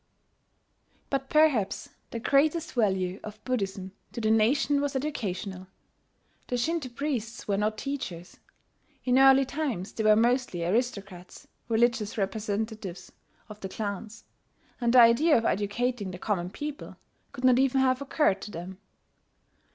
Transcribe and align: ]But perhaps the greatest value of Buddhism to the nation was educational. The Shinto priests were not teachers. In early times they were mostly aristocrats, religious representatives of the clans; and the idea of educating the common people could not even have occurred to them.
]But 1.11 1.29
perhaps 1.29 1.89
the 2.09 2.17
greatest 2.19 2.73
value 2.73 3.19
of 3.23 3.43
Buddhism 3.45 3.91
to 4.13 4.19
the 4.19 4.31
nation 4.31 4.81
was 4.81 4.95
educational. 4.95 5.67
The 6.47 6.57
Shinto 6.57 6.89
priests 6.89 7.47
were 7.47 7.55
not 7.57 7.77
teachers. 7.77 8.39
In 9.05 9.19
early 9.19 9.45
times 9.45 9.91
they 9.91 10.03
were 10.03 10.15
mostly 10.15 10.65
aristocrats, 10.65 11.47
religious 11.69 12.17
representatives 12.17 13.11
of 13.47 13.59
the 13.59 13.69
clans; 13.69 14.23
and 14.81 14.91
the 14.91 14.99
idea 15.01 15.37
of 15.37 15.45
educating 15.45 16.09
the 16.09 16.17
common 16.17 16.49
people 16.49 16.97
could 17.31 17.43
not 17.43 17.59
even 17.59 17.79
have 17.81 18.01
occurred 18.01 18.41
to 18.41 18.49
them. 18.49 18.79